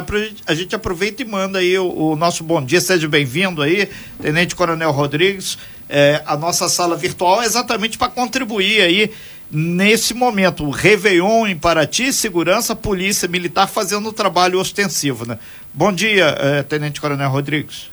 A 0.46 0.54
gente 0.54 0.76
aproveita 0.76 1.22
e 1.22 1.24
manda 1.24 1.58
aí 1.58 1.76
o, 1.76 1.92
o 1.92 2.14
nosso 2.14 2.44
bom 2.44 2.64
dia. 2.64 2.80
Seja 2.80 3.08
bem-vindo 3.08 3.60
aí, 3.60 3.90
Tenente 4.22 4.54
Coronel 4.54 4.92
Rodrigues. 4.92 5.58
É, 5.88 6.22
a 6.24 6.36
nossa 6.36 6.68
sala 6.68 6.96
virtual 6.96 7.42
é 7.42 7.46
exatamente 7.46 7.98
para 7.98 8.12
contribuir 8.12 8.82
aí 8.82 9.10
nesse 9.50 10.14
momento. 10.14 10.64
O 10.64 10.70
Réveillon 10.70 11.48
em 11.48 11.58
Paraty, 11.58 12.12
segurança, 12.12 12.76
polícia 12.76 13.26
militar 13.26 13.66
fazendo 13.66 14.08
o 14.10 14.12
trabalho 14.12 14.60
ostensivo. 14.60 15.26
Né? 15.26 15.36
Bom 15.72 15.92
dia, 15.92 16.26
é, 16.38 16.62
Tenente 16.62 17.00
Coronel 17.00 17.28
Rodrigues. 17.28 17.90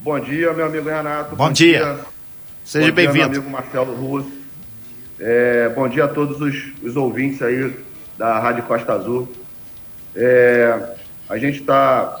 Bom 0.00 0.20
dia, 0.20 0.52
meu 0.52 0.66
amigo 0.66 0.86
Renato. 0.86 1.34
Bom, 1.34 1.46
bom 1.46 1.50
dia. 1.50 1.78
dia 1.78 2.19
Seja 2.70 2.92
bem-vindo. 2.92 3.30
Meu 3.30 3.40
amigo 3.40 3.50
Marcelo 3.50 3.96
Russo. 3.96 4.30
É, 5.18 5.68
bom 5.70 5.88
dia 5.88 6.04
a 6.04 6.08
todos 6.08 6.40
os, 6.40 6.72
os, 6.80 6.94
ouvintes 6.94 7.42
aí 7.42 7.74
da 8.16 8.38
Rádio 8.38 8.62
Costa 8.62 8.92
Azul. 8.92 9.28
É, 10.14 10.94
a 11.28 11.36
gente 11.36 11.62
está 11.62 12.20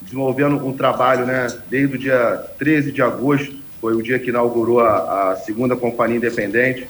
desenvolvendo 0.00 0.64
um 0.64 0.72
trabalho, 0.72 1.26
né, 1.26 1.48
desde 1.68 1.96
o 1.96 1.98
dia 1.98 2.40
13 2.56 2.92
de 2.92 3.02
agosto, 3.02 3.52
foi 3.80 3.96
o 3.96 4.00
dia 4.00 4.20
que 4.20 4.30
inaugurou 4.30 4.78
a, 4.78 5.32
a 5.32 5.36
segunda 5.38 5.74
companhia 5.74 6.18
independente. 6.18 6.86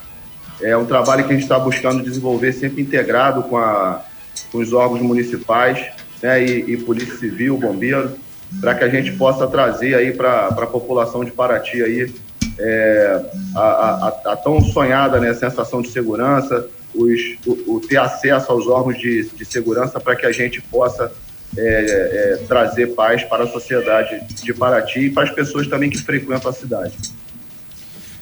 É 0.60 0.76
um 0.76 0.84
trabalho 0.84 1.24
que 1.24 1.30
a 1.30 1.34
gente 1.34 1.44
está 1.44 1.58
buscando 1.58 2.02
desenvolver 2.02 2.52
sempre 2.52 2.82
integrado 2.82 3.44
com, 3.44 3.56
a, 3.56 4.04
com 4.52 4.58
os 4.58 4.74
órgãos 4.74 5.00
municipais 5.00 5.86
né, 6.22 6.44
e, 6.44 6.74
e 6.74 6.76
Polícia 6.76 7.16
Civil, 7.16 7.56
Bombeiro, 7.56 8.12
para 8.60 8.74
que 8.74 8.84
a 8.84 8.88
gente 8.90 9.10
possa 9.12 9.46
trazer 9.46 9.94
aí 9.94 10.12
para 10.12 10.48
a 10.48 10.66
população 10.66 11.24
de 11.24 11.30
Paraty 11.30 11.82
aí 11.82 12.27
é, 12.58 13.20
a, 13.54 13.60
a, 13.60 14.32
a, 14.32 14.36
tão 14.36 14.60
sonhada 14.60 15.20
né, 15.20 15.34
sensação 15.34 15.82
de 15.82 15.90
segurança, 15.90 16.68
os, 16.94 17.20
o, 17.46 17.76
o, 17.76 17.80
ter 17.80 17.98
acesso 17.98 18.50
aos 18.50 18.66
órgãos 18.66 18.98
de, 18.98 19.28
de 19.30 19.44
segurança 19.44 20.00
para 20.00 20.16
que 20.16 20.26
a 20.26 20.32
gente 20.32 20.60
possa 20.62 21.12
é, 21.56 21.60
é, 21.60 22.44
trazer 22.46 22.88
paz 22.88 23.24
para 23.24 23.44
a 23.44 23.46
sociedade 23.46 24.20
de 24.42 24.52
Paraty 24.52 25.06
e 25.06 25.10
para 25.10 25.24
as 25.24 25.30
pessoas 25.30 25.66
também 25.66 25.90
que 25.90 25.98
frequentam 25.98 26.50
a 26.50 26.54
cidade. 26.54 26.96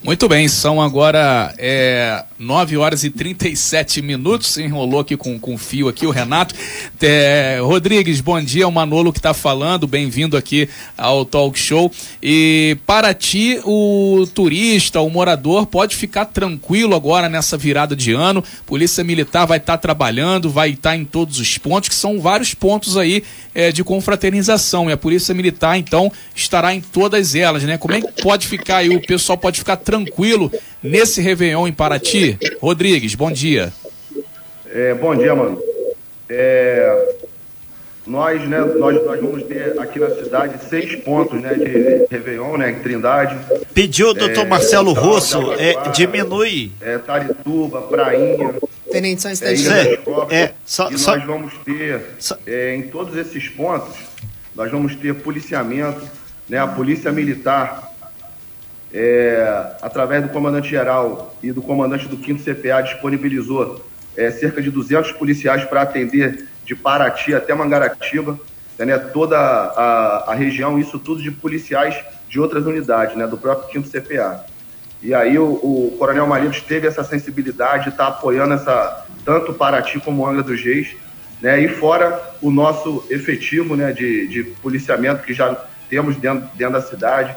Muito 0.06 0.28
bem, 0.28 0.46
são 0.46 0.80
agora 0.80 1.52
é, 1.58 2.22
9 2.38 2.76
horas 2.76 3.02
e 3.02 3.10
37 3.10 4.00
minutos. 4.00 4.56
Enrolou 4.56 5.00
aqui 5.00 5.16
com, 5.16 5.36
com 5.36 5.58
fio 5.58 5.88
aqui 5.88 6.06
o 6.06 6.12
Renato. 6.12 6.54
É, 7.02 7.58
Rodrigues, 7.60 8.20
bom 8.20 8.40
dia. 8.40 8.68
O 8.68 8.70
Manolo 8.70 9.12
que 9.12 9.18
está 9.18 9.34
falando. 9.34 9.84
Bem-vindo 9.84 10.36
aqui 10.36 10.68
ao 10.96 11.24
Talk 11.24 11.58
Show. 11.58 11.90
E 12.22 12.78
para 12.86 13.12
ti, 13.12 13.60
o 13.64 14.28
turista, 14.32 15.00
o 15.00 15.10
morador, 15.10 15.66
pode 15.66 15.96
ficar 15.96 16.26
tranquilo 16.26 16.94
agora 16.94 17.28
nessa 17.28 17.56
virada 17.56 17.96
de 17.96 18.12
ano. 18.12 18.44
Polícia 18.64 19.02
Militar 19.02 19.44
vai 19.44 19.58
estar 19.58 19.72
tá 19.72 19.78
trabalhando, 19.78 20.48
vai 20.48 20.70
estar 20.70 20.90
tá 20.90 20.96
em 20.96 21.04
todos 21.04 21.40
os 21.40 21.58
pontos, 21.58 21.88
que 21.88 21.96
são 21.96 22.20
vários 22.20 22.54
pontos 22.54 22.96
aí 22.96 23.24
é, 23.52 23.72
de 23.72 23.82
confraternização. 23.82 24.88
E 24.88 24.92
a 24.92 24.96
Polícia 24.96 25.34
Militar, 25.34 25.76
então, 25.76 26.12
estará 26.32 26.72
em 26.72 26.80
todas 26.80 27.34
elas, 27.34 27.64
né? 27.64 27.76
Como 27.76 27.92
é 27.92 28.00
que 28.00 28.22
pode 28.22 28.46
ficar 28.46 28.76
aí? 28.76 28.90
O 28.90 29.04
pessoal 29.04 29.36
pode 29.36 29.58
ficar 29.58 29.74
tranquilo 29.74 29.95
tranquilo 30.04 30.52
nesse 30.82 31.20
Réveillon 31.20 31.66
em 31.66 31.72
Paraty? 31.72 32.38
Rodrigues, 32.60 33.14
bom 33.14 33.30
dia. 33.30 33.72
É, 34.70 34.92
bom 34.94 35.14
dia, 35.16 35.34
mano. 35.34 35.60
É, 36.28 37.14
nós, 38.06 38.40
né, 38.48 38.60
nós, 38.60 39.04
nós 39.04 39.20
vamos 39.20 39.42
ter 39.44 39.78
aqui 39.80 39.98
na 39.98 40.10
cidade 40.10 40.64
seis 40.68 40.96
pontos 40.96 41.40
né, 41.40 41.54
de 41.54 42.06
Réveillon, 42.10 42.56
né, 42.56 42.70
em 42.70 42.78
Trindade. 42.80 43.36
Pediu 43.72 44.10
o 44.10 44.14
doutor 44.14 44.44
é, 44.44 44.48
Marcelo 44.48 44.92
Russo, 44.92 45.52
é, 45.54 45.90
diminui. 45.90 46.72
É, 46.80 46.98
Tarituba, 46.98 47.82
Prainha. 47.82 48.54
Tenente, 48.90 49.22
só 49.22 49.28
é, 49.28 49.54
Ilha 49.54 50.00
é, 50.30 50.52
só, 50.64 50.88
e 50.90 50.98
só, 50.98 51.16
nós 51.16 51.26
vamos 51.26 51.54
ter, 51.64 52.00
só, 52.18 52.36
é, 52.46 52.76
em 52.76 52.82
todos 52.82 53.16
esses 53.16 53.48
pontos, 53.48 53.96
nós 54.54 54.70
vamos 54.70 54.94
ter 54.94 55.14
policiamento, 55.14 56.00
né, 56.48 56.58
a 56.58 56.66
polícia 56.66 57.10
militar 57.10 57.95
é, 58.98 59.76
através 59.82 60.22
do 60.22 60.30
comandante-geral 60.30 61.36
e 61.42 61.52
do 61.52 61.60
comandante 61.60 62.08
do 62.08 62.16
5 62.16 62.42
CPA, 62.42 62.80
disponibilizou 62.80 63.84
é, 64.16 64.30
cerca 64.30 64.62
de 64.62 64.70
200 64.70 65.12
policiais 65.12 65.64
para 65.66 65.82
atender 65.82 66.48
de 66.64 66.74
Paraty 66.74 67.34
até 67.34 67.52
Mangaratiba, 67.52 68.40
né, 68.78 68.96
toda 68.96 69.38
a, 69.38 70.32
a, 70.32 70.34
região, 70.34 70.78
isso 70.78 70.98
tudo 70.98 71.22
de 71.22 71.30
policiais 71.30 71.94
de 72.26 72.40
outras 72.40 72.64
unidades, 72.64 73.14
né, 73.16 73.26
do 73.26 73.36
próprio 73.36 73.70
5 73.70 73.86
CPA. 73.86 74.46
E 75.02 75.12
aí 75.12 75.38
o, 75.38 75.44
o 75.44 75.94
Coronel 75.98 76.26
Marinos 76.26 76.62
teve 76.62 76.86
essa 76.88 77.04
sensibilidade, 77.04 77.90
está 77.90 78.06
apoiando 78.06 78.54
essa, 78.54 79.04
tanto 79.26 79.52
Paraty 79.52 80.00
como 80.00 80.26
Angra 80.26 80.42
dos 80.42 80.62
Reis, 80.62 80.96
né, 81.42 81.60
e 81.60 81.68
fora 81.68 82.18
o 82.40 82.50
nosso 82.50 83.04
efetivo 83.10 83.76
né, 83.76 83.92
de, 83.92 84.26
de 84.26 84.42
policiamento 84.62 85.22
que 85.22 85.34
já 85.34 85.54
temos 85.90 86.16
dentro, 86.16 86.48
dentro 86.56 86.72
da 86.72 86.80
cidade, 86.80 87.36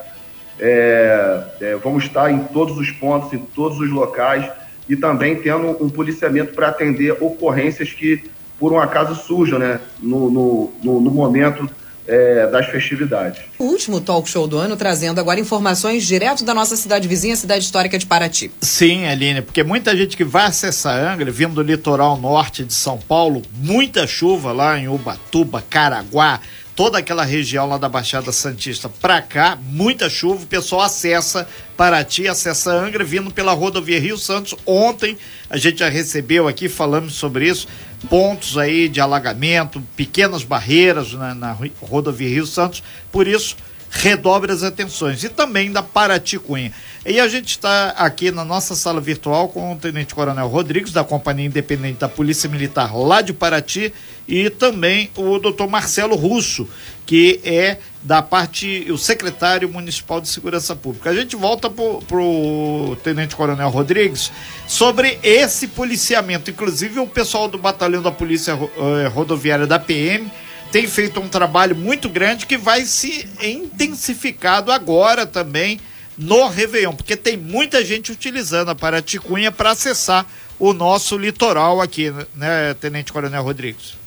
é, 0.59 1.43
é, 1.61 1.75
vamos 1.75 2.03
estar 2.03 2.31
em 2.31 2.39
todos 2.39 2.77
os 2.77 2.91
pontos, 2.91 3.31
em 3.33 3.39
todos 3.39 3.79
os 3.79 3.89
locais 3.89 4.49
e 4.87 4.95
também 4.95 5.35
tendo 5.35 5.83
um 5.83 5.89
policiamento 5.89 6.53
para 6.53 6.69
atender 6.69 7.11
ocorrências 7.23 7.93
que, 7.93 8.23
por 8.59 8.73
um 8.73 8.79
acaso, 8.79 9.15
surjam 9.15 9.59
né, 9.59 9.79
no, 10.01 10.29
no, 10.29 10.73
no, 10.83 11.01
no 11.01 11.11
momento 11.11 11.69
é, 12.09 12.47
das 12.47 12.65
festividades. 12.65 13.39
O 13.59 13.65
último 13.65 14.01
talk 14.01 14.27
show 14.27 14.47
do 14.47 14.57
ano 14.57 14.75
trazendo 14.75 15.19
agora 15.19 15.39
informações 15.39 16.05
direto 16.05 16.43
da 16.43 16.55
nossa 16.55 16.75
cidade 16.75 17.07
vizinha, 17.07 17.35
cidade 17.35 17.63
histórica 17.63 17.99
de 17.99 18.05
Paraty. 18.07 18.51
Sim, 18.61 19.05
Aline, 19.05 19.43
porque 19.43 19.63
muita 19.63 19.95
gente 19.95 20.17
que 20.17 20.23
vai 20.23 20.47
acessar 20.47 20.97
Angra, 20.97 21.31
vindo 21.31 21.53
do 21.53 21.61
litoral 21.61 22.17
norte 22.17 22.65
de 22.65 22.73
São 22.73 22.97
Paulo, 22.97 23.43
muita 23.55 24.07
chuva 24.07 24.51
lá 24.51 24.77
em 24.79 24.87
Ubatuba, 24.87 25.63
Caraguá, 25.69 26.39
toda 26.75 26.97
aquela 26.97 27.25
região 27.25 27.67
lá 27.67 27.77
da 27.77 27.89
Baixada 27.89 28.31
Santista 28.31 28.89
para 28.89 29.21
cá, 29.21 29.57
muita 29.61 30.09
chuva, 30.09 30.43
o 30.43 30.47
pessoal 30.47 30.81
acessa 30.81 31.47
Paraty, 31.77 32.27
acessa 32.27 32.71
Angra, 32.71 33.03
vindo 33.03 33.31
pela 33.31 33.51
rodovia 33.51 33.99
Rio 33.99 34.17
Santos. 34.17 34.55
Ontem 34.65 35.17
a 35.49 35.57
gente 35.57 35.79
já 35.79 35.89
recebeu 35.89 36.47
aqui, 36.47 36.67
falamos 36.67 37.13
sobre 37.13 37.47
isso, 37.47 37.67
pontos 38.07 38.57
aí 38.57 38.87
de 38.87 39.01
alagamento, 39.01 39.81
pequenas 39.95 40.43
barreiras 40.43 41.13
na, 41.13 41.33
na 41.35 41.57
rodovia 41.81 42.29
Rio 42.29 42.45
Santos, 42.45 42.83
por 43.11 43.27
isso 43.27 43.57
redobre 43.89 44.51
as 44.51 44.63
atenções. 44.63 45.23
E 45.23 45.29
também 45.29 45.71
da 45.71 45.81
Paraty 45.81 46.37
Cunha. 46.37 46.71
E 47.05 47.17
a 47.17 47.27
gente 47.29 47.51
está 47.51 47.91
aqui 47.91 48.29
na 48.29 48.43
nossa 48.43 48.75
sala 48.75 48.99
virtual 48.99 49.47
com 49.47 49.71
o 49.71 49.77
Tenente 49.77 50.13
Coronel 50.13 50.47
Rodrigues, 50.47 50.91
da 50.91 51.01
Companhia 51.01 51.45
Independente 51.45 51.99
da 51.99 52.09
Polícia 52.09 52.49
Militar 52.49 52.93
lá 52.93 53.21
de 53.21 53.31
Paraty, 53.31 53.93
e 54.27 54.49
também 54.49 55.09
o 55.15 55.39
doutor 55.39 55.69
Marcelo 55.69 56.15
Russo, 56.15 56.67
que 57.05 57.39
é 57.43 57.77
da 58.03 58.21
parte, 58.21 58.85
o 58.91 58.97
secretário 58.97 59.69
municipal 59.69 60.19
de 60.19 60.27
segurança 60.27 60.75
pública. 60.75 61.09
A 61.09 61.15
gente 61.15 61.37
volta 61.37 61.69
para 61.69 62.17
o 62.17 62.97
Tenente 63.01 63.35
Coronel 63.35 63.69
Rodrigues 63.69 64.29
sobre 64.67 65.17
esse 65.23 65.69
policiamento. 65.69 66.51
Inclusive, 66.51 66.99
o 66.99 67.07
pessoal 67.07 67.47
do 67.47 67.57
Batalhão 67.57 68.01
da 68.01 68.11
Polícia 68.11 68.51
eh, 68.51 69.07
Rodoviária 69.07 69.65
da 69.65 69.79
PM 69.79 70.29
tem 70.71 70.85
feito 70.85 71.19
um 71.19 71.27
trabalho 71.29 71.75
muito 71.75 72.09
grande 72.09 72.45
que 72.45 72.57
vai 72.57 72.85
se 72.85 73.27
intensificado 73.41 74.71
agora 74.71 75.25
também 75.25 75.79
no 76.19 76.49
Réveillon, 76.49 76.93
porque 76.93 77.15
tem 77.15 77.37
muita 77.37 77.83
gente 77.83 78.11
utilizando 78.11 78.69
a 78.69 78.75
Paraticunha 78.75 79.53
para 79.53 79.71
acessar 79.71 80.25
o 80.59 80.73
nosso 80.73 81.17
litoral 81.17 81.81
aqui, 81.81 82.13
né, 82.35 82.73
Tenente 82.73 83.13
Coronel 83.13 83.41
Rodrigues? 83.41 83.97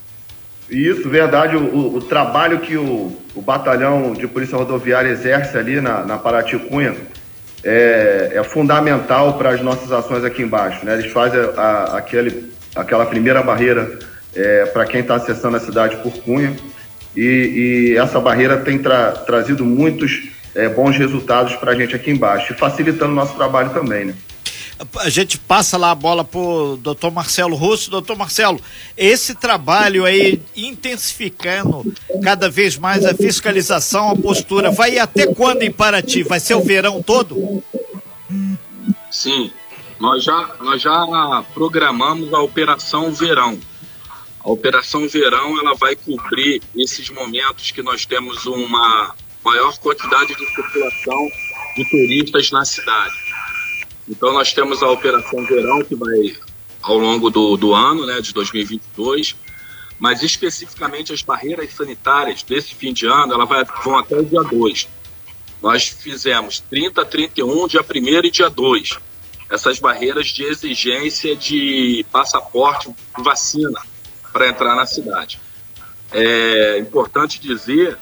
Isso, 0.69 1.09
verdade. 1.09 1.55
O, 1.55 1.95
o, 1.95 2.01
trabalho 2.01 2.59
que 2.59 2.77
o, 2.77 3.17
o, 3.35 3.41
batalhão 3.41 4.13
de 4.13 4.27
polícia 4.27 4.55
rodoviária 4.57 5.09
exerce 5.09 5.57
ali 5.57 5.81
na, 5.81 6.05
na 6.05 6.17
Paraticunha 6.17 6.95
é, 7.63 8.31
é 8.35 8.43
fundamental 8.43 9.37
para 9.37 9.49
as 9.49 9.61
nossas 9.61 9.91
ações 9.91 10.23
aqui 10.23 10.43
embaixo. 10.43 10.85
Né? 10.85 10.93
Eles 10.93 11.11
fazem 11.11 11.39
a, 11.39 11.61
a, 11.61 11.97
aquele, 11.97 12.53
aquela 12.75 13.07
primeira 13.07 13.41
barreira 13.41 13.99
é, 14.35 14.65
para 14.67 14.85
quem 14.85 15.01
está 15.01 15.15
acessando 15.15 15.57
a 15.57 15.59
cidade 15.59 15.97
por 15.97 16.13
Cunha. 16.21 16.55
E, 17.15 17.91
e 17.93 17.97
essa 17.97 18.19
barreira 18.19 18.57
tem 18.57 18.77
tra, 18.79 19.11
trazido 19.11 19.65
muitos 19.65 20.32
é, 20.55 20.69
bons 20.69 20.97
resultados 20.97 21.55
para 21.55 21.71
a 21.71 21.75
gente 21.75 21.95
aqui 21.95 22.11
embaixo, 22.11 22.53
e 22.53 22.55
facilitando 22.55 23.11
o 23.11 23.15
nosso 23.15 23.35
trabalho 23.35 23.71
também. 23.71 24.05
Né? 24.05 24.15
a 24.99 25.09
gente 25.09 25.37
passa 25.37 25.77
lá 25.77 25.91
a 25.91 25.95
bola 25.95 26.23
pro 26.23 26.77
doutor 26.81 27.11
Marcelo 27.11 27.55
Russo. 27.55 27.89
Doutor 27.91 28.17
Marcelo, 28.17 28.59
esse 28.97 29.35
trabalho 29.35 30.05
aí 30.05 30.41
intensificando 30.55 31.93
cada 32.21 32.49
vez 32.49 32.77
mais 32.77 33.05
a 33.05 33.13
fiscalização, 33.13 34.09
a 34.09 34.15
postura, 34.15 34.71
vai 34.71 34.97
até 34.99 35.27
quando 35.27 35.63
em 35.63 35.71
Paraty? 35.71 36.23
Vai 36.23 36.39
ser 36.39 36.55
o 36.55 36.61
verão 36.61 37.01
todo? 37.01 37.63
Sim, 39.11 39.51
nós 39.99 40.23
já, 40.23 40.55
nós 40.59 40.81
já 40.81 41.45
programamos 41.53 42.33
a 42.33 42.39
Operação 42.39 43.13
Verão. 43.13 43.57
A 44.43 44.51
Operação 44.51 45.07
Verão 45.07 45.57
ela 45.59 45.73
vai 45.75 45.95
cumprir 45.95 46.61
esses 46.75 47.09
momentos 47.09 47.71
que 47.71 47.81
nós 47.81 48.05
temos 48.05 48.45
uma 48.45 49.15
maior 49.43 49.77
quantidade 49.79 50.35
de 50.35 50.45
circulação 50.53 51.29
de 51.75 51.89
turistas 51.89 52.51
na 52.51 52.63
cidade. 52.65 53.15
Então 54.07 54.33
nós 54.33 54.53
temos 54.53 54.83
a 54.83 54.89
Operação 54.89 55.43
Verão 55.45 55.83
que 55.83 55.95
vai 55.95 56.35
ao 56.81 56.97
longo 56.97 57.29
do, 57.29 57.55
do 57.55 57.73
ano, 57.73 58.05
né, 58.05 58.19
de 58.19 58.33
2022, 58.33 59.35
mas 59.97 60.21
especificamente 60.21 61.13
as 61.13 61.21
barreiras 61.21 61.73
sanitárias 61.73 62.43
desse 62.43 62.75
fim 62.75 62.91
de 62.91 63.05
ano, 63.05 63.33
ela 63.33 63.45
vai, 63.45 63.63
vão 63.83 63.97
até 63.97 64.17
o 64.17 64.25
dia 64.25 64.43
2. 64.43 64.87
Nós 65.61 65.87
fizemos 65.87 66.59
30, 66.59 67.05
31, 67.05 67.67
dia 67.67 67.81
1 67.81 68.25
e 68.25 68.31
dia 68.31 68.49
2. 68.49 68.99
Essas 69.49 69.79
barreiras 69.79 70.27
de 70.27 70.43
exigência 70.43 71.35
de 71.35 72.05
passaporte, 72.11 72.93
vacina 73.17 73.81
para 74.33 74.49
entrar 74.49 74.75
na 74.75 74.85
cidade. 74.85 75.39
É 76.11 76.79
importante 76.79 77.39
dizer 77.39 77.97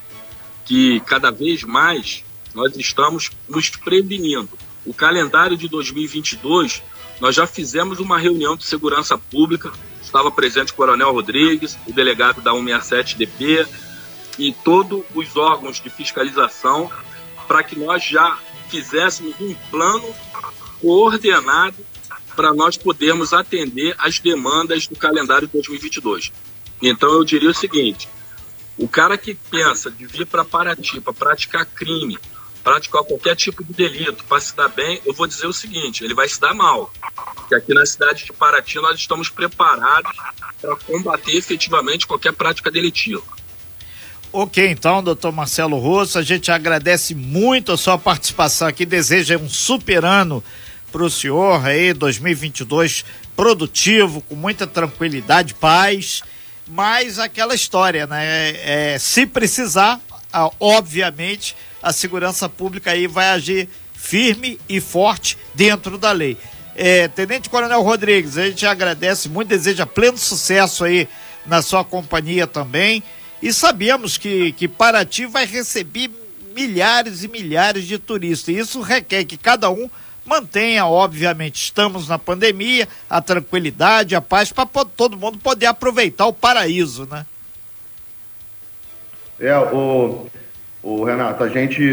que 0.72 1.02
cada 1.02 1.30
vez 1.30 1.64
mais 1.64 2.24
nós 2.56 2.78
estamos 2.78 3.30
nos 3.50 3.70
prevenindo. 3.70 4.58
O 4.86 4.94
calendário 4.94 5.58
de 5.58 5.68
2022, 5.68 6.82
nós 7.20 7.36
já 7.36 7.46
fizemos 7.46 8.00
uma 8.00 8.18
reunião 8.18 8.56
de 8.56 8.64
segurança 8.64 9.18
pública, 9.18 9.70
estava 10.02 10.32
presente 10.32 10.72
o 10.72 10.76
Coronel 10.76 11.12
Rodrigues, 11.12 11.78
o 11.86 11.92
delegado 11.92 12.40
da 12.40 12.52
167DP 12.54 13.68
e 14.40 14.54
todos 14.64 15.04
os 15.14 15.36
órgãos 15.36 15.82
de 15.82 15.90
fiscalização 15.90 16.90
para 17.50 17.64
que 17.64 17.78
nós 17.78 18.06
já 18.06 18.40
fizéssemos 18.70 19.36
um 19.42 19.54
plano 19.70 20.16
coordenado 20.80 21.86
para 22.34 22.54
nós 22.54 22.78
podermos 22.78 23.34
atender 23.34 23.94
as 23.98 24.20
demandas 24.20 24.88
do 24.88 24.96
calendário 24.96 25.48
de 25.48 25.52
2022. 25.52 26.32
Então 26.82 27.12
eu 27.12 27.26
diria 27.26 27.50
o 27.50 27.54
seguinte: 27.54 28.08
o 28.78 28.88
cara 28.88 29.18
que 29.18 29.34
pensa 29.34 29.92
de 29.92 30.06
vir 30.06 30.26
para 30.26 30.46
Paraty 30.46 31.00
para 31.02 31.14
praticar 31.14 31.66
crime, 31.66 32.18
praticar 32.64 33.04
qualquer 33.04 33.36
tipo 33.36 33.64
de 33.64 33.74
delito, 33.74 34.24
para 34.26 34.40
se 34.40 34.56
dar 34.56 34.70
bem, 34.70 35.02
eu 35.06 35.14
vou 35.14 35.28
dizer 35.28 35.48
o 35.48 35.54
seguinte: 35.54 36.04
ele 36.04 36.14
vai 36.14 36.28
se 36.28 36.40
dar 36.40 36.54
mal. 36.54 36.92
Porque 37.36 37.56
aqui 37.56 37.74
na 37.74 37.86
cidade 37.86 38.26
de 38.26 38.34
Paraty 38.34 38.76
nós 38.80 39.00
estamos 39.00 39.30
preparados 39.30 40.12
para 40.62 40.76
combater 40.76 41.36
efetivamente 41.36 42.08
qualquer 42.08 42.34
prática 42.34 42.72
delitiva. 42.72 43.24
Ok, 44.34 44.66
então, 44.66 45.04
doutor 45.04 45.34
Marcelo 45.34 45.78
Rosso, 45.78 46.18
a 46.18 46.22
gente 46.22 46.50
agradece 46.52 47.14
muito 47.14 47.74
a 47.74 47.78
sua 47.78 47.98
participação 47.98 48.66
aqui, 48.66 48.86
deseja 48.86 49.38
um 49.38 49.50
super 49.50 50.06
ano 50.06 50.42
para 50.90 51.04
o 51.04 51.10
senhor 51.10 51.66
aí, 51.66 51.94
2022 51.94 53.04
produtivo, 53.36 54.22
com 54.22 54.36
muita 54.36 54.66
tranquilidade, 54.68 55.54
paz, 55.54 56.22
mas 56.72 57.20
aquela 57.20 57.54
história, 57.54 58.08
né? 58.08 58.24
É, 58.94 58.98
se 58.98 59.26
precisar, 59.26 60.00
obviamente, 60.60 61.56
a 61.84 61.92
segurança 61.92 62.48
pública 62.48 62.92
aí 62.92 63.08
vai 63.08 63.30
agir 63.30 63.68
firme 63.94 64.58
e 64.70 64.80
forte 64.80 65.38
dentro 65.54 65.98
da 65.98 66.12
lei. 66.14 66.38
É, 66.74 67.10
Tenente 67.10 67.50
Coronel 67.50 67.82
Rodrigues, 67.82 68.38
a 68.38 68.46
gente 68.46 68.66
agradece 68.66 69.28
muito, 69.28 69.50
deseja 69.50 69.86
pleno 69.86 70.18
sucesso 70.18 70.86
aí 70.86 71.10
na 71.46 71.62
sua 71.62 71.84
companhia 71.84 72.48
também. 72.48 73.04
E 73.42 73.52
sabemos 73.52 74.18
que, 74.18 74.54
que 74.54 74.68
Paraty 74.68 75.26
vai 75.26 75.46
receber 75.46 76.10
milhares 76.56 77.24
e 77.24 77.28
milhares 77.28 77.86
de 77.86 77.98
turistas. 77.98 78.56
E 78.56 78.60
isso 78.60 78.80
requer 78.80 79.26
que 79.26 79.38
cada 79.38 79.70
um 79.70 79.90
mantenha, 80.26 80.86
obviamente, 80.86 81.64
estamos 81.64 82.08
na 82.08 82.20
pandemia, 82.20 82.88
a 83.10 83.22
tranquilidade, 83.22 84.16
a 84.16 84.22
paz, 84.22 84.52
para 84.52 84.68
todo 84.86 85.18
mundo 85.18 85.38
poder 85.38 85.66
aproveitar 85.66 86.26
o 86.26 86.34
paraíso, 86.34 87.08
né? 87.10 87.26
É, 89.40 89.58
o, 89.58 90.28
o 90.84 91.04
Renato, 91.04 91.44
a 91.44 91.50
gente, 91.50 91.84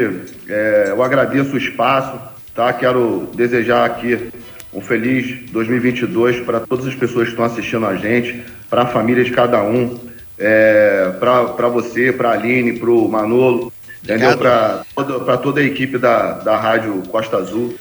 é, 0.49 0.87
eu 0.89 1.03
agradeço 1.03 1.55
o 1.55 1.59
espaço, 1.59 2.21
tá? 2.55 2.73
Quero 2.73 3.31
desejar 3.35 3.87
aqui 3.87 4.31
um 4.73 4.81
feliz 4.81 5.51
2022 5.51 6.45
para 6.45 6.61
todas 6.61 6.87
as 6.87 6.95
pessoas 6.95 7.25
que 7.25 7.31
estão 7.31 7.45
assistindo 7.45 7.87
a 7.87 7.97
gente, 7.97 8.45
para 8.69 8.83
a 8.83 8.87
família 8.87 9.25
de 9.25 9.31
cada 9.31 9.63
um 9.63 9.99
é, 10.39 11.13
para 11.19 11.69
você, 11.69 12.13
para 12.13 12.31
a 12.31 12.33
Aline, 12.33 12.79
para 12.79 12.91
o 12.91 13.09
Manolo, 13.09 13.73
entendeu? 14.03 14.37
Para 14.37 14.85
toda, 14.95 15.39
toda 15.39 15.61
a 15.61 15.65
equipe 15.65 15.99
da, 15.99 16.33
da 16.33 16.57
Rádio 16.57 17.03
Costa 17.09 17.39
Azul. 17.39 17.75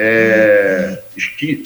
É, 0.00 1.02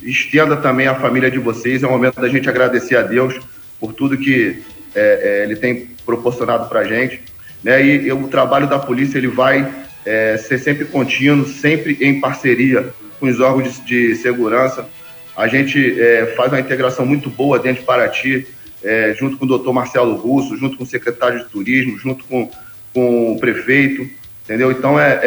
estenda 0.02 0.56
também 0.56 0.86
a 0.86 0.94
família 0.94 1.30
de 1.30 1.38
vocês. 1.38 1.82
É 1.82 1.86
o 1.86 1.90
momento 1.90 2.18
da 2.18 2.28
gente 2.28 2.48
agradecer 2.48 2.96
a 2.96 3.02
Deus 3.02 3.38
por 3.78 3.92
tudo 3.92 4.16
que 4.16 4.62
é, 4.94 5.40
é, 5.40 5.44
Ele 5.44 5.54
tem 5.54 5.88
proporcionado 6.06 6.66
para 6.66 6.80
a 6.80 6.84
gente. 6.84 7.20
Né? 7.62 7.84
E, 7.84 8.06
e, 8.06 8.12
o 8.12 8.28
trabalho 8.28 8.66
da 8.66 8.78
polícia 8.78 9.18
ele 9.18 9.28
vai 9.28 9.70
é, 10.06 10.38
ser 10.38 10.58
sempre 10.58 10.86
contínuo, 10.86 11.46
sempre 11.46 11.98
em 12.00 12.20
parceria 12.20 12.92
com 13.20 13.26
os 13.26 13.38
órgãos 13.38 13.84
de, 13.84 14.08
de 14.08 14.16
segurança. 14.16 14.88
A 15.36 15.46
gente 15.46 16.00
é, 16.00 16.34
faz 16.34 16.50
uma 16.50 16.60
integração 16.60 17.04
muito 17.04 17.28
boa 17.28 17.58
dentro 17.58 17.80
de 17.80 17.86
Paraty 17.86 18.46
é, 18.82 19.14
junto 19.14 19.36
com 19.36 19.44
o 19.44 19.48
doutor 19.48 19.72
Marcelo 19.74 20.14
Russo, 20.16 20.56
junto 20.56 20.76
com 20.76 20.84
o 20.84 20.86
secretário 20.86 21.40
de 21.40 21.50
Turismo, 21.50 21.98
junto 21.98 22.24
com, 22.24 22.50
com 22.94 23.32
o 23.32 23.38
prefeito, 23.38 24.08
entendeu? 24.44 24.72
Então 24.72 24.98
é, 24.98 25.20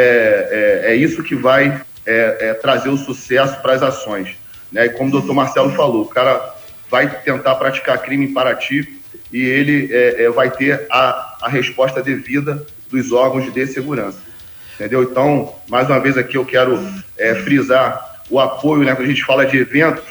é, 0.83 0.95
isso 0.95 1.23
que 1.23 1.35
vai 1.35 1.81
é, 2.05 2.37
é 2.49 2.53
trazer 2.53 2.89
o 2.89 2.97
sucesso 2.97 3.61
para 3.61 3.73
as 3.73 3.83
ações. 3.83 4.35
Né? 4.71 4.85
E 4.85 4.89
como 4.89 5.09
o 5.09 5.11
doutor 5.11 5.33
Marcelo 5.33 5.71
falou, 5.71 6.03
o 6.03 6.07
cara 6.07 6.53
vai 6.89 7.09
tentar 7.21 7.55
praticar 7.55 7.97
crime 7.99 8.25
em 8.25 8.33
Paraty 8.33 9.01
e 9.31 9.41
ele 9.41 9.89
é, 9.91 10.29
vai 10.29 10.51
ter 10.51 10.85
a, 10.89 11.37
a 11.41 11.49
resposta 11.49 12.01
devida 12.01 12.65
dos 12.91 13.11
órgãos 13.11 13.51
de 13.51 13.67
segurança. 13.67 14.19
Entendeu? 14.75 15.03
Então, 15.03 15.55
mais 15.67 15.87
uma 15.89 15.99
vez 15.99 16.17
aqui 16.17 16.35
eu 16.35 16.45
quero 16.45 16.77
frisar 17.43 18.15
o 18.29 18.39
apoio, 18.39 18.83
né? 18.83 18.93
Quando 18.93 19.05
a 19.05 19.09
gente 19.09 19.23
fala 19.23 19.45
de 19.45 19.57
eventos, 19.57 20.03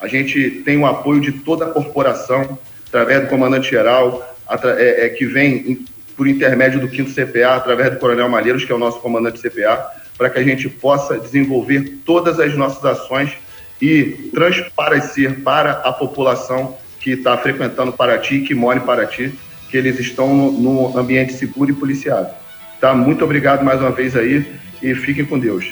a 0.00 0.06
gente 0.06 0.62
tem 0.64 0.78
o 0.78 0.86
apoio 0.86 1.20
de 1.20 1.32
toda 1.32 1.64
a 1.64 1.70
corporação, 1.70 2.58
através 2.88 3.22
do 3.22 3.28
comandante-geral, 3.28 4.36
é, 4.78 5.06
é, 5.06 5.08
que 5.08 5.24
vem 5.24 5.86
por 6.16 6.26
intermédio 6.26 6.80
do 6.80 6.88
5 6.88 7.10
CPA, 7.10 7.54
através 7.54 7.90
do 7.90 7.98
Coronel 7.98 8.28
Malheiros, 8.28 8.64
que 8.64 8.72
é 8.72 8.74
o 8.74 8.78
nosso 8.78 9.00
comandante 9.00 9.40
CPA, 9.40 9.90
para 10.16 10.30
que 10.30 10.38
a 10.38 10.42
gente 10.42 10.68
possa 10.68 11.18
desenvolver 11.18 11.98
todas 12.04 12.38
as 12.38 12.54
nossas 12.54 12.84
ações 12.84 13.32
e 13.80 14.30
transparecer 14.32 15.40
para 15.40 15.72
a 15.72 15.92
população 15.92 16.76
que 17.00 17.10
está 17.10 17.36
frequentando 17.36 17.92
Paraty, 17.92 18.40
que 18.40 18.54
mora 18.54 18.78
em 18.78 18.82
Paraty, 18.82 19.32
que 19.68 19.76
eles 19.76 19.98
estão 19.98 20.34
no, 20.34 20.52
no 20.52 20.98
ambiente 20.98 21.32
seguro 21.32 21.70
e 21.70 21.74
policiado. 21.74 22.32
Tá? 22.80 22.94
Muito 22.94 23.24
obrigado 23.24 23.64
mais 23.64 23.80
uma 23.80 23.90
vez 23.90 24.14
aí 24.14 24.46
e 24.80 24.94
fiquem 24.94 25.24
com 25.24 25.38
Deus. 25.38 25.66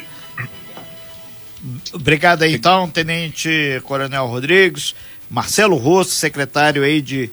Obrigado 1.93 2.43
aí 2.43 2.55
então, 2.55 2.89
Tenente 2.89 3.81
Coronel 3.83 4.25
Rodrigues. 4.25 4.95
Marcelo 5.29 5.77
Rosso, 5.77 6.11
secretário 6.11 6.83
aí 6.83 7.01
de 7.01 7.29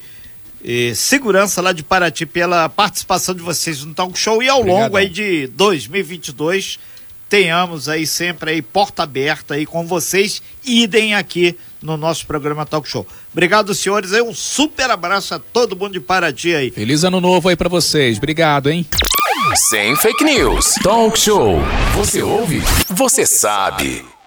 eh, 0.65 0.93
Segurança 0.95 1.61
lá 1.61 1.73
de 1.73 1.83
Paraty, 1.83 2.27
pela 2.27 2.69
participação 2.69 3.35
de 3.35 3.43
vocês 3.43 3.85
no 3.85 3.93
Talk 3.93 4.17
Show 4.17 4.41
e 4.41 4.49
ao 4.49 4.61
Obrigado. 4.61 4.83
longo 4.83 4.97
aí 4.97 5.09
de 5.09 5.49
2022 5.49 6.79
tenhamos 7.29 7.89
aí 7.89 8.07
sempre 8.07 8.53
aí 8.53 8.63
porta 8.63 9.03
aberta 9.03 9.55
aí 9.55 9.67
com 9.67 9.87
vocês, 9.87 10.43
idem 10.65 11.15
aqui 11.15 11.57
no 11.83 11.97
nosso 11.97 12.27
programa 12.27 12.67
Talk 12.67 12.89
Show. 12.89 13.07
Obrigado, 13.33 13.75
senhores, 13.75 14.13
aí 14.13 14.23
um 14.23 14.35
super 14.35 14.91
abraço 14.91 15.35
a 15.35 15.39
todo 15.39 15.77
mundo 15.77 15.93
de 15.93 16.01
Paraty 16.01 16.55
aí. 16.55 16.71
Feliz 16.71 17.05
ano 17.05 17.21
novo 17.21 17.49
aí 17.49 17.57
para 17.57 17.69
vocês. 17.69 18.19
Obrigado, 18.19 18.71
hein? 18.71 18.87
Sem 19.69 19.97
fake 19.97 20.25
news. 20.25 20.75
Talk 20.83 21.19
Show. 21.19 21.61
Você 21.95 22.23
ouve? 22.23 22.61
Você 22.89 23.25
sabe. 23.25 24.18